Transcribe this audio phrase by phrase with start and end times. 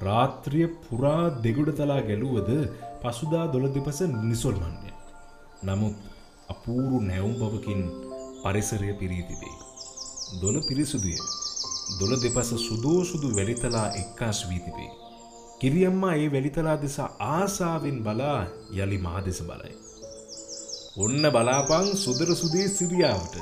[0.00, 2.50] රාත්‍රිය පුරා දෙගුඩ තලා ගැලුවද
[3.02, 4.92] පසුදා දොළ දෙපස නිසොල්මන්ය.
[5.64, 5.96] නමුත්
[6.48, 7.82] අපූරු නැවුම් බවකින්
[8.42, 9.56] පරිසරය පිරී තිබේ.
[10.40, 11.18] දොළ පිරිසුදුය.
[11.98, 14.90] දොළ දෙපස සුදෝ සුදු වැලිතලා එක්කාස් වී තිබේ.
[15.60, 18.40] කිරියම්මා ඒ වැලිතලා දෙස ආසාාවෙන් බලා
[18.74, 19.74] යළි මා දෙස බලයි.
[20.96, 23.36] ඔන්න බලාපං සුදර සුදේ සිරියාවට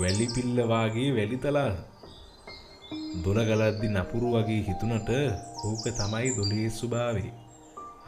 [0.00, 1.70] වැලිපිල්ලවාගේ වැලිතලා
[3.12, 5.08] දොළගලද්දි නපුරු වගේ හිතුනට
[5.68, 7.32] ඕක තමයි දොලේ ස්වභාවේ.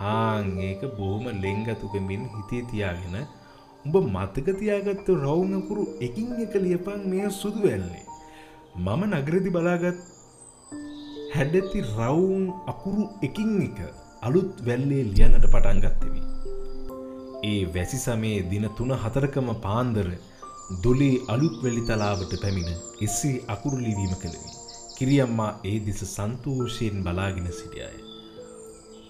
[0.00, 3.16] හාං ඒක බොහොම ලෙංගතුකමින් හිතේ තියාගෙන
[3.84, 8.04] උඹ මතකතියාගත්ත රවුනපුරු එකින් එක ලියපන් මේ සුදු වැල්ලේ.
[8.76, 10.00] මම නගරදි බලාගත්
[11.34, 13.78] හැඩැති රවුන් අකුරු එකින් එක
[14.22, 16.26] අලුත් වැල්ලේ ලියනට පටන්ගත්තවී.
[17.50, 20.08] ඒ වැසි සමේ දින තුන හතරකම පාන්දර
[20.84, 24.61] දොලේ අලුත් වෙලි තලාවට පැමිණ එස්සේ අකුරු ලිවීම කළවී.
[24.96, 27.96] කිරියම්මා ඒ දෙස සන්තෝෂයෙන් බලාගෙන සිටියය.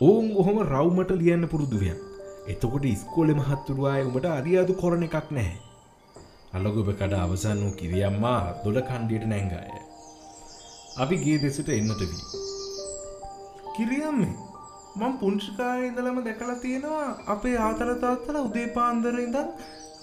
[0.01, 1.99] ඕන් ඔහොම රව්මට ලියන්න පුරුදුවයන්.
[2.47, 5.59] එතකොට ඉස්කෝලෙ මහත්තුරුවාය උඹට අරියාදු කොරන එකක් නැහැ.
[6.52, 9.83] අලගොබ කඩ අවසන් වූ කිරියම්මා දොළ කණ්ඩියට නැංගාය.
[10.99, 12.24] අපි ගේ දෙසට එන්නට වී.
[13.77, 14.33] කිරියම්මේ
[15.01, 19.52] මං පුංචිකාය ඉඳලම දැකලා තියෙනවා අපේ ආතලතාත්තල උදේ පාන්දර ඉඳන්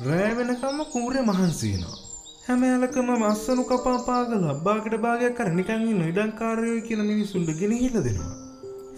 [0.08, 1.97] රෑ වෙනකම්ම කුමරේ මහන්සේනවා.
[1.97, 2.08] හැම
[2.50, 8.33] ඇලකම මස්සනු කපාපාගල ලබ්බාකට භාගයක් කර නිකංගින් ඉඩංකාරයෝ කියන මිනිසුන්ට ගෙනහිල දෙනවා.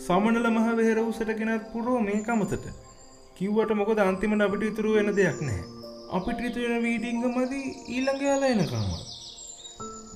[0.06, 2.66] සමනල මහ වෙහෙර උසට ගෙනත් පුරෝ මේ කමතට
[3.38, 5.68] කිව්වට මොකද අන්තිමට අපිට ඉතුරු වෙන දෙයක් නැහැ.
[6.12, 8.90] අපිට ඉතුරෙන වීඩිංගමද ඊළඟ යාලා එනකාම.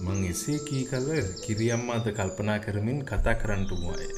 [0.05, 1.07] මං එසේ කී කල
[1.43, 4.11] කිරියම්මාද කල්පනා කරමින් කතා කරන්නට වුවාය.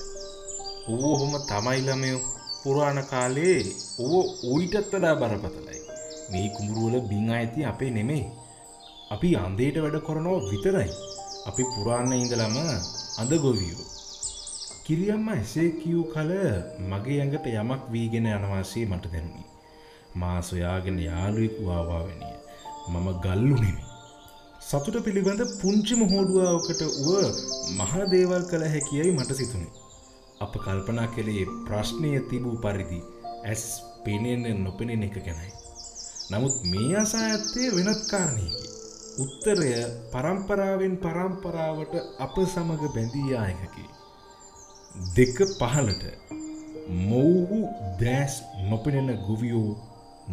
[0.89, 2.25] ඕහොම තමයි ළමයෝ
[2.63, 3.61] පුරාණ කාලේ
[3.99, 5.85] ඕ ඌයිටත් වඩා බරපතලයි.
[6.31, 8.27] මේ කුමුරුවල බිං අයිති අපේ නෙමෙයි.
[9.15, 10.89] අපි අන්දේට වැඩ කරනවා විතරයි.
[11.49, 12.55] අපි පුරාන්න ඉඳලම
[13.21, 13.85] අඳ ගොවියෝ.
[14.85, 16.31] කිරියම්ම එසේ කියූ කල
[16.91, 19.45] මගේ ඇඟට යමක් වීගෙන යනවාසේ මට දැනුනි.
[20.15, 22.35] මා සොයාගෙන යාළුවෙකු ආවාවැනිය.
[22.91, 23.83] මම ගල්ලු නෙමි.
[24.69, 27.25] සතුට පිළිබඳ පුංචිම හෝඩුවාවකට වුව
[27.79, 29.75] මහදේවල් කළ හැකියයි මට සිතුනේ.
[30.41, 32.99] අප කල්පනා කළේ ප්‍රශ්නය තිබූ පරිදි
[33.45, 33.63] ඇස්
[34.05, 35.51] පෙනෙන නොපෙනෙන එක ගැනයි.
[36.31, 38.76] නමුත් මේ අසා ඇත්තේ වෙනත් කාරණයකි.
[39.17, 39.69] උත්තරය
[40.13, 43.85] පරම්පරාවෙන් පරම්පරාවට අප සමග බැඳීයා එකකි.
[45.15, 46.03] දෙක පහලට
[47.09, 47.59] මොව්හු
[48.01, 48.35] දෑස්
[48.69, 49.71] නොපෙනෙන ගොවියෝ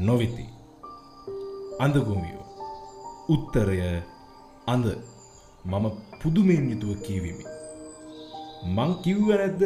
[0.06, 0.46] නොවෙති.
[1.78, 2.44] අඳගොමියෝ.
[3.28, 3.80] උත්තරය
[4.66, 4.86] අඳ
[5.64, 5.86] මම
[6.20, 7.46] පුදුමෙන් යුතුව කීවිමි.
[8.66, 9.62] මං කිව්ව නැද්ද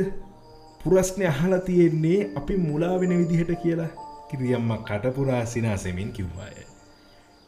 [0.81, 3.93] පුරස්නය අහලා තියෙන්නේ අපි මුලාවෙන විදිහට කියලා
[4.31, 6.57] කිරියම්ම කටපුරා සිනාසෙමින් කිව්වාය.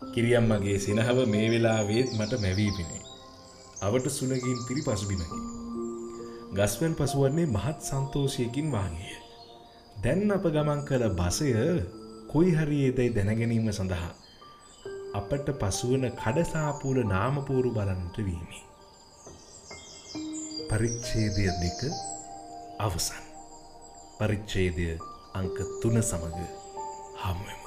[0.03, 3.03] කිරියම්මගේ සිනහව මේ වෙලාවේත් මට මැවී පිනේ.
[3.83, 5.41] අවට සුනගින් පිරි පසුබිමකි.
[6.53, 9.19] ගස්වැල් පසුවන්නේ මහත් සන්තෝෂයකින් වාගේය.
[9.97, 11.53] දැන් අප ගමන් කළ බසය
[12.29, 14.11] කොයි හරියේදැයි දැනගැනීම සඳහා
[15.15, 18.61] අපට පසුවන කඩසාපූල නාමපූරු බලන්නට වීමි.
[20.69, 21.81] පරිච්ඡේදය දෙක
[22.81, 23.25] අවසන්.
[24.19, 24.87] පරිච්ඡේදය
[25.35, 26.47] අංක තුන සමඟ
[27.17, 27.60] හමුවම.